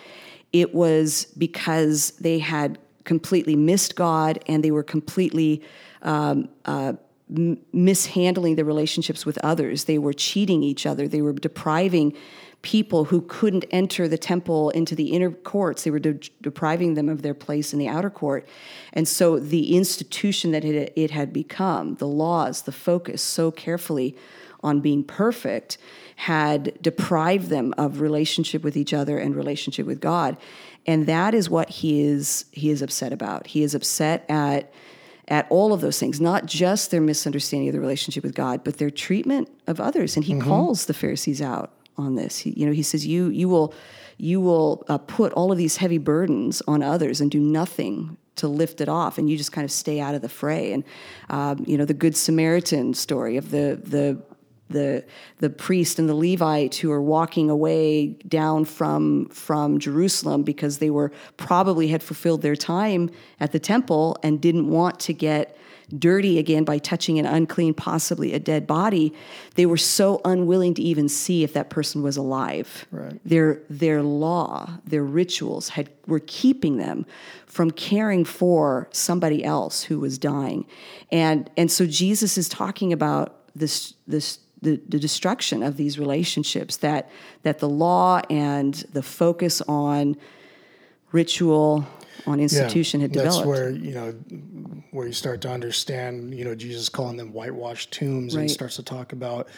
[0.53, 2.79] it was because they had
[3.09, 5.63] completely missed God and they were completely
[6.03, 6.93] um, uh,
[7.73, 9.85] mishandling the relationships with others.
[9.85, 11.09] They were cheating each other.
[11.09, 12.15] They were depriving
[12.61, 15.85] people who couldn't enter the temple into the inner courts.
[15.85, 18.47] They were de- depriving them of their place in the outer court.
[18.93, 24.17] And so the institution that it, it had become, the laws, the focus so carefully
[24.63, 25.79] on being perfect
[26.17, 30.37] had deprived them of relationship with each other and relationship with God.
[30.89, 33.47] And that is what he is he is upset about.
[33.47, 34.73] He is upset at
[35.29, 38.79] at all of those things, not just their misunderstanding of the relationship with God, but
[38.79, 40.17] their treatment of others.
[40.17, 42.39] And he calls the Pharisees out on this.
[42.39, 43.75] He, you know, he says, "You you will
[44.17, 48.49] you will uh, put all of these heavy burdens on others and do nothing to
[48.49, 50.85] lift it off, and you just kind of stay out of the fray." And
[51.29, 54.23] um, you know, the Good Samaritan story of the the
[54.71, 55.05] the
[55.39, 60.91] the priest and the Levite who are walking away down from from Jerusalem because they
[60.91, 65.57] were probably had fulfilled their time at the temple and didn't want to get
[65.99, 69.11] dirty again by touching an unclean possibly a dead body
[69.55, 73.19] they were so unwilling to even see if that person was alive Right.
[73.25, 77.07] their their law their rituals had were keeping them
[77.47, 80.67] from caring for somebody else who was dying
[81.11, 86.77] and and so Jesus is talking about this this the, the destruction of these relationships
[86.79, 87.11] that
[87.43, 90.17] that the law and the focus on
[91.13, 91.87] ritual
[92.27, 93.37] on institution had developed.
[93.37, 94.11] that's where you know
[94.91, 98.83] where you start to understand you know jesus calling them whitewashed tombs and starts to
[98.83, 99.49] talk about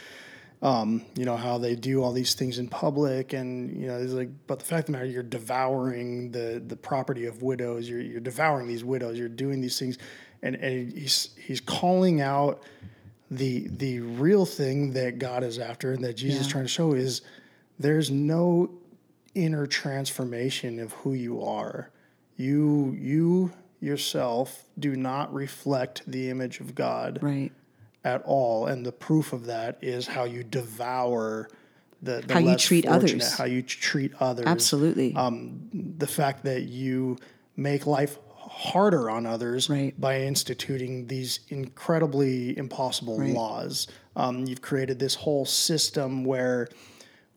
[0.62, 4.12] um, you know how they do all these things in public and you know it's
[4.12, 7.88] like but the fact of the matter you're devouring the the property of widows.
[7.88, 9.18] You're, you're devouring these widows.
[9.18, 9.96] You're doing these things.
[10.42, 12.62] And, and he's he's calling out
[13.30, 16.92] the the real thing that god is after and that jesus is trying to show
[16.92, 17.22] is
[17.78, 18.70] there's no
[19.34, 21.90] inner transformation of who you are.
[22.36, 27.52] You you yourself do not reflect the image of God right
[28.04, 31.48] at all, and the proof of that is how you devour
[32.02, 33.34] the, the How you treat others.
[33.36, 34.46] how you treat others.
[34.46, 37.18] absolutely Um, the fact that you
[37.56, 38.18] make life
[38.52, 39.98] harder on others Right.
[39.98, 43.32] by instituting these incredibly impossible Right.
[43.32, 43.86] laws.
[44.16, 46.68] Um, you've created this whole system where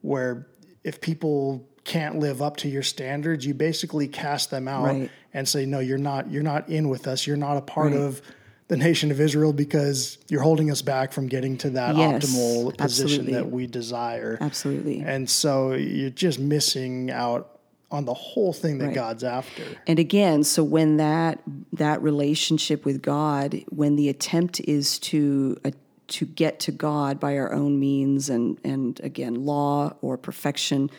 [0.01, 0.47] where
[0.83, 5.09] if people can't live up to your standards, you basically cast them out Right.
[5.33, 6.29] and say, "No, you're not.
[6.29, 7.25] You're not in with us.
[7.25, 8.21] You're not a part of
[8.67, 12.75] the nation of Israel because you're holding us back from getting to that Yes, optimal
[12.77, 13.33] position absolutely.
[13.33, 14.99] that we desire." Absolutely.
[15.05, 17.52] And so you're just missing out
[17.93, 18.95] on the whole thing that Right.
[18.95, 19.63] God's after.
[19.85, 25.71] And again, so when that that relationship with God, when the attempt is to uh,
[26.07, 30.89] to get to God by our own means and and again law or perfection,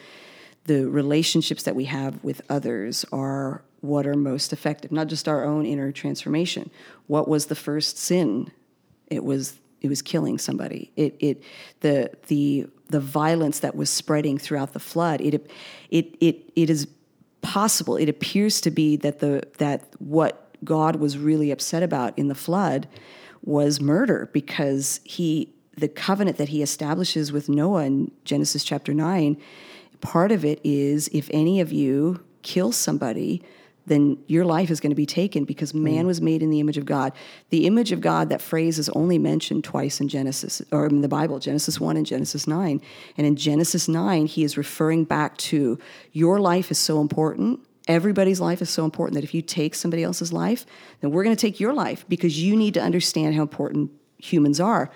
[0.64, 4.92] the relationships that we have with others are what are most effective.
[4.92, 6.70] Not just our own inner transformation.
[7.09, 8.52] What was the first sin?
[9.09, 10.92] It was it was killing somebody.
[10.96, 11.42] It it
[11.80, 15.20] the the the violence that was spreading throughout the flood.
[15.20, 15.50] It
[15.90, 16.87] it it it is
[17.42, 17.96] possible.
[17.96, 22.37] It appears to be that the that what God was really upset about in the
[22.37, 22.87] flood
[23.42, 29.37] was murder because he the covenant that he establishes with Noah in Genesis chapter 9
[30.00, 33.42] part of it is if any of you kill somebody
[33.87, 36.07] then your life is going to be taken because man mm.
[36.07, 37.12] was made in the image of God.
[37.51, 41.09] The image of God, that phrase is only mentioned twice in Genesis, or in the
[41.09, 42.81] Bible, Genesis 1 and Genesis 9.
[43.16, 45.79] And in Genesis 9, he is referring back to
[46.12, 47.61] your life is so important.
[47.87, 50.64] Everybody's life is so important that if you take somebody else's life,
[51.01, 54.61] then we're going to take your life because you need to understand how important humans
[54.61, 54.90] are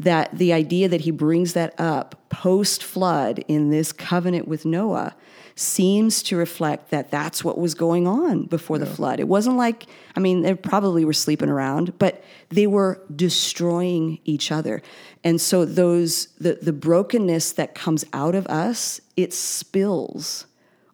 [0.00, 5.14] that the idea that he brings that up post flood in this covenant with Noah
[5.58, 9.18] seems to reflect that that's what was going on before the flood.
[9.18, 14.52] It wasn't like, I mean, they probably were sleeping around, but they were destroying each
[14.52, 14.82] other.
[15.24, 20.46] And so those the, the brokenness that comes out of us, it spills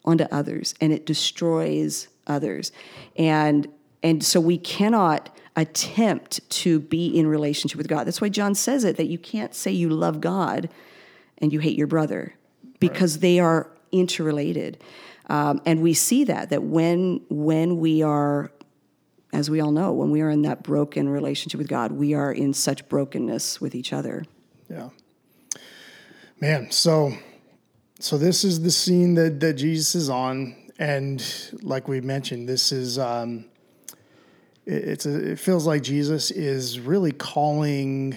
[0.03, 2.71] onto others and it destroys others.
[3.15, 3.67] And
[4.01, 8.05] and so we cannot attempt to be in relationship with God.
[8.05, 10.69] That's why John says it that you can't say you love God
[11.37, 12.35] and you hate your brother
[12.79, 14.81] because they are interrelated.
[15.27, 18.51] Um, and we see that that when when we are
[19.33, 22.31] as we all know, when we are in that broken relationship with God, we are
[22.31, 24.23] in such brokenness with each other.
[24.69, 24.89] Yeah.
[26.39, 27.13] Man, so
[27.99, 31.23] so this is the scene that, that Jesus is on, and
[31.61, 33.45] like we mentioned, this is um,
[34.65, 38.15] it's a, it feels like Jesus is really calling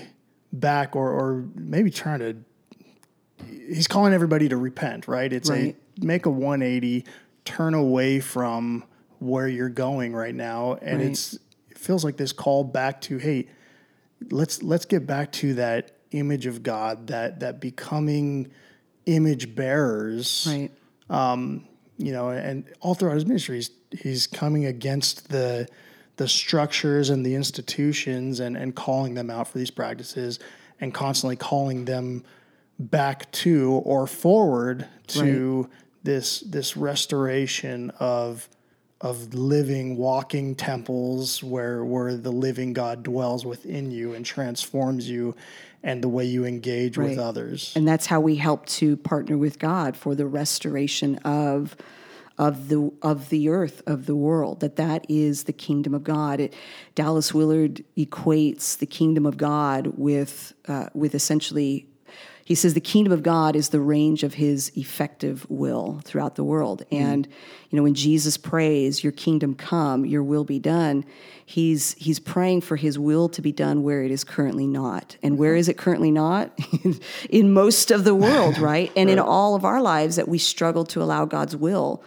[0.52, 2.36] back, or or maybe trying to.
[3.46, 5.32] He's calling everybody to repent, right?
[5.32, 5.76] It's Right.
[6.00, 7.04] a make a 180,
[7.44, 8.84] turn away from
[9.18, 11.10] where you're going right now, and Right.
[11.10, 11.34] it's
[11.70, 13.48] it feels like this call back to hey,
[14.30, 18.50] let's let's get back to that image of God, that that becoming
[19.06, 20.70] image bearers, Right.
[21.10, 21.64] Um,
[21.96, 23.70] you know, and all throughout his ministry, he's,
[24.02, 25.66] he's coming against the
[26.18, 30.38] the structures and the institutions and and calling them out for these practices
[30.80, 32.24] and constantly calling them
[32.78, 35.68] back to or forward to
[36.02, 38.48] this this restoration of
[39.00, 45.36] of living walking temples where where the living God dwells within you and transforms you
[45.84, 47.72] and the way you engage with others.
[47.76, 51.76] and that's how we help to partner with God for the restoration of
[52.38, 56.40] of the of the earth of the world that that is the kingdom of God.
[56.40, 56.54] It,
[56.94, 61.86] Dallas Willard equates the kingdom of God with uh, with essentially.
[62.44, 66.44] He says the kingdom of God is the range of his effective will throughout the
[66.44, 66.82] world.
[66.90, 67.28] And
[67.68, 71.04] you know when Jesus prays, "Your kingdom come, your will be done,"
[71.44, 75.18] he's he's praying for his will to be done where it is currently not.
[75.22, 76.58] And where is it currently not?
[77.28, 78.90] in most of the world, right?
[78.96, 82.02] And in all of our lives that we struggle to allow God's will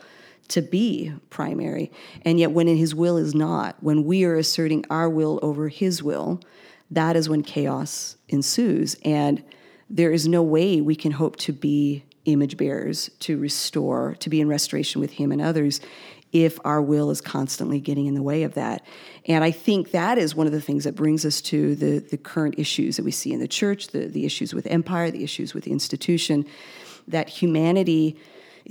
[0.52, 1.92] to be primary.
[2.24, 5.70] And yet, when in his will is not, when we are asserting our will over
[5.70, 6.42] his will,
[6.90, 8.96] that is when chaos ensues.
[9.06, 9.44] And
[9.90, 14.40] there is no way we can hope to be image bearers, to restore, to be
[14.40, 15.82] in restoration with him and others
[16.32, 18.86] if our will is constantly getting in the way of that.
[19.26, 22.18] And I think that is one of the things that brings us to the, the
[22.18, 25.54] current issues that we see in the church, the, the issues with empire, the issues
[25.54, 26.45] with institution,
[27.08, 28.18] that humanity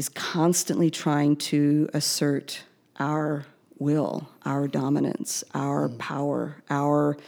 [0.01, 2.63] is constantly trying to assert
[2.99, 3.45] our
[3.79, 7.19] will, our dominance, our power, our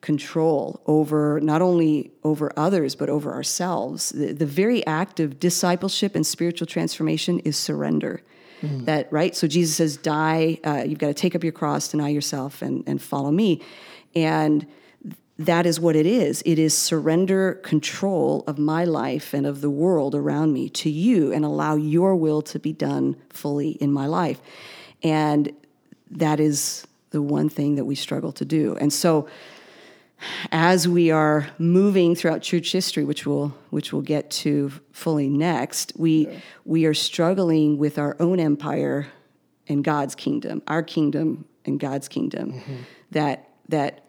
[0.00, 4.10] control over not only over others but over ourselves.
[4.10, 8.22] The, the very act of discipleship and spiritual transformation is surrender.
[8.84, 9.34] That right.
[9.34, 10.60] So Jesus says, "Die.
[10.62, 13.60] Uh, you've got to take up your cross, deny yourself, and and follow me."
[14.14, 14.64] And
[15.38, 16.42] that is what it is.
[16.44, 21.32] It is surrender control of my life and of the world around me to you
[21.32, 24.40] and allow your will to be done fully in my life.
[25.02, 25.52] And
[26.10, 28.76] that is the one thing that we struggle to do.
[28.76, 29.26] And so
[30.50, 35.92] as we are moving throughout church history, which we'll which we'll get to fully next,
[35.96, 36.28] we
[36.64, 39.08] we are struggling with our own empire
[39.68, 42.52] and God's kingdom, our kingdom and God's kingdom.
[42.52, 42.76] Mm-hmm.
[43.12, 44.04] That that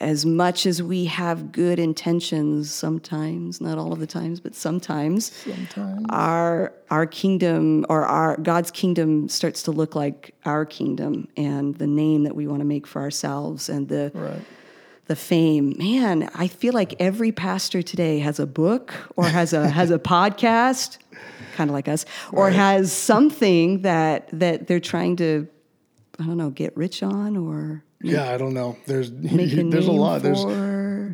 [0.00, 5.32] as much as we have good intentions sometimes, not all of the times, but sometimes,
[5.32, 6.06] Sometimes.
[6.10, 11.86] our our kingdom or our God's kingdom starts to look like our kingdom and the
[11.86, 14.40] name that we want to make for ourselves and the Right.
[15.06, 15.74] the fame.
[15.78, 19.98] Man, I feel like every pastor today has a book or has a has a
[20.14, 20.98] podcast,
[21.56, 25.48] kind of like us, or has something that that they're trying to
[26.20, 28.76] I don't know, get rich on or Yeah, I don't know.
[28.86, 30.22] There's there's a lot.
[30.22, 30.44] There's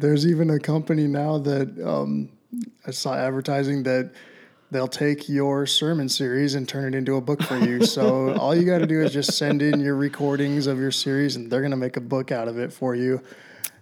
[0.01, 2.29] there's even a company now that um,
[2.87, 4.13] I saw advertising that
[4.71, 7.87] they'll take your sermon series and turn it into a book for you.
[7.87, 11.37] so all you got to do is just send in your recordings of your series,
[11.37, 13.21] and they're gonna make a book out of it for you.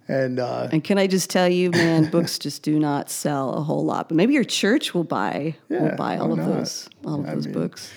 [0.09, 3.63] And uh, And can I just tell you, man, books just do not sell a
[3.63, 4.09] whole lot.
[4.09, 6.49] But maybe your church will buy Yeah, will buy all of not?
[6.49, 7.93] those all of I those mean, books.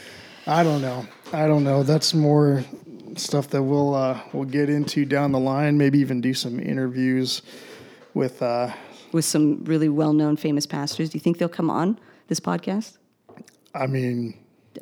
[0.48, 1.06] I don't know.
[1.34, 1.82] I don't know.
[1.84, 2.64] That's more
[3.16, 5.78] stuff that we'll uh, we'll get into down the line.
[5.78, 7.42] Maybe even do some interviews
[8.14, 8.42] with.
[8.42, 8.72] Uh,
[9.12, 11.10] With some really well known famous pastors.
[11.10, 12.98] Do you think they'll come on this podcast?
[13.74, 14.34] I mean,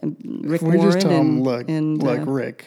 [0.03, 2.65] Rick we Warren just tell them, and, look, and look, uh, Rick.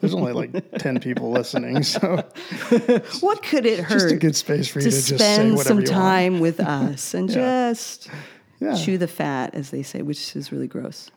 [0.00, 1.98] There's only like ten people listening, so
[3.20, 3.98] what could it hurt?
[4.00, 6.60] just a good space for you to to, just say spend whatever some time with
[6.60, 8.08] us and just
[8.60, 8.74] Yeah.
[8.76, 11.10] chew the fat, as they say, which is really gross.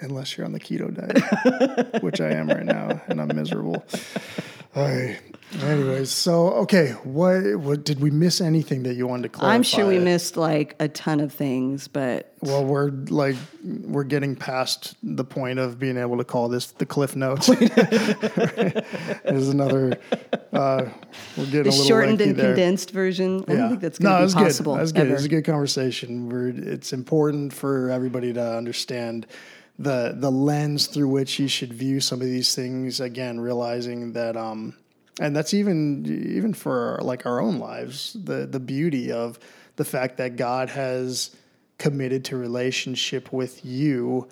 [0.00, 3.84] Unless you're on the keto diet, which I am right now, and I'm miserable.
[4.76, 5.18] All right.
[5.62, 9.54] Anyways, so okay, what what did we miss anything that you wanted to clarify?
[9.54, 14.34] I'm sure we missed like a ton of things, but Well, we're like we're getting
[14.34, 17.46] past the point of being able to call this the cliff notes.
[19.24, 19.96] There's another.
[20.52, 20.86] Uh,
[21.36, 22.54] we're getting the a little shortened and there.
[22.54, 24.72] condensed version, I don't think that's no, going to it's be possible.
[24.74, 24.80] Good.
[24.80, 25.06] That's good.
[25.06, 25.14] ever.
[25.14, 26.28] It's a good conversation.
[26.28, 29.26] We're, it's important for everybody to understand
[29.78, 33.00] the the lens through which you should view some of these things.
[33.00, 34.74] Again, realizing that, um,
[35.20, 38.16] and that's even even for like our own lives.
[38.24, 39.38] The the beauty of
[39.76, 41.34] the fact that God has
[41.78, 44.28] committed to relationship with you,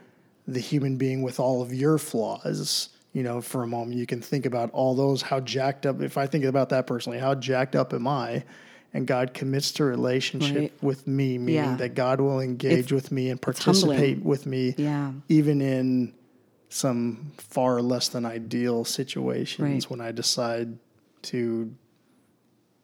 [0.46, 2.88] the human being with all of your flaws.
[3.12, 6.16] You know, for a moment, you can think about all those, how jacked up, if
[6.16, 8.42] I think about that personally, how jacked up am I?
[8.94, 10.72] And God commits to relationship Right.
[10.82, 11.76] with me, meaning Yeah.
[11.76, 15.12] that God will engage It's- with me and participate with me, Yeah.
[15.30, 16.12] even in
[16.68, 19.90] some far less than ideal situations Right.
[19.90, 20.78] when I decide
[21.22, 21.70] to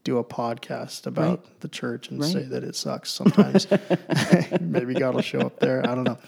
[0.05, 2.33] do a podcast about the church and Right.
[2.33, 3.67] say that it sucks sometimes.
[4.61, 5.87] Maybe God will show up there.
[5.87, 6.19] I don't know.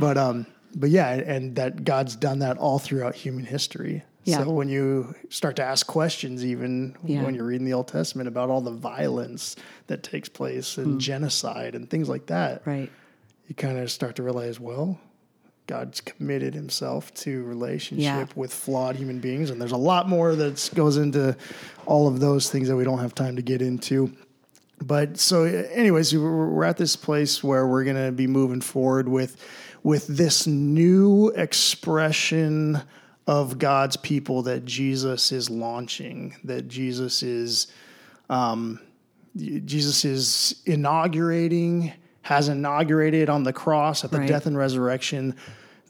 [0.00, 4.02] But um but yeah, and that God's done that all throughout human history.
[4.24, 4.44] Yeah.
[4.44, 7.22] So when you start to ask questions even Yeah.
[7.24, 9.56] when you're reading the Old Testament about all the violence
[9.86, 10.98] that takes place and Hmm.
[10.98, 12.90] genocide and things like that, right.
[13.48, 14.98] you kind of start to realize, well,
[15.66, 18.26] God's committed himself to relationship Yeah.
[18.34, 19.50] with flawed human beings.
[19.50, 21.36] And there's a lot more that goes into
[21.86, 24.12] all of those things that we don't have time to get into.
[24.82, 29.08] But so, anyways, we're we're at this place where we're going to be moving forward
[29.08, 29.36] with
[29.82, 32.80] with this new expression
[33.30, 37.68] of God's people that Jesus is launching, that Jesus is
[38.28, 38.80] um,
[39.36, 44.28] Jesus is inaugurating, has inaugurated on the cross at the Right.
[44.28, 45.36] death and resurrection,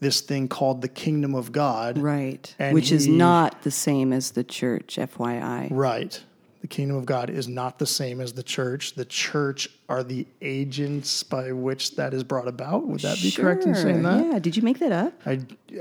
[0.01, 1.97] this thing called the kingdom of God.
[1.97, 2.55] Right.
[2.73, 5.69] Which is not the same as the church, FYI.
[5.71, 6.23] Right.
[6.61, 8.93] The kingdom of God is not the same as the church.
[8.93, 12.87] The church are the agents by which that is brought about.
[12.87, 14.27] Would that be correct in saying that?
[14.27, 14.39] Yeah.
[14.39, 15.15] Did you make that up?
[15.25, 15.41] I,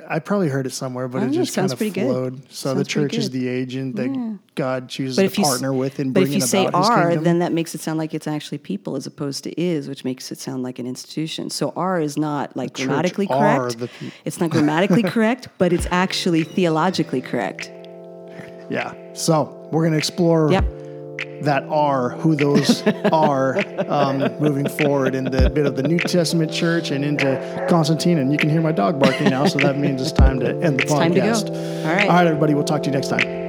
[0.09, 2.07] I probably heard it somewhere, but I it oh, just kind sounds of pretty good.
[2.07, 2.51] flowed.
[2.51, 5.43] So the Sounds pretty church is the agent that God chooses But to if you
[5.43, 7.81] s- partner with in but bringing if you say about are, then that makes it
[7.81, 10.87] sound like it's actually people as opposed to is, which makes it sound like an
[10.87, 11.49] institution.
[11.49, 13.79] So are is not like church grammatically correct.
[13.79, 17.69] the peop- it's not grammatically correct, but it's actually theologically correct.
[18.69, 18.93] yeah.
[19.19, 20.65] So we're going to explore Yep.
[21.43, 23.57] that are, who those are,
[23.89, 28.17] um, moving forward in the bit of the New Testament church and into Constantine.
[28.17, 30.79] And you can hear my dog barking now, so that means it's time to end
[30.79, 30.95] the go.
[30.95, 31.49] podcast.
[31.49, 32.07] All right.
[32.07, 32.53] All right, everybody.
[32.53, 33.48] We'll talk to you next time.